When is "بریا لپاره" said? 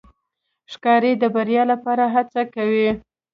1.35-2.03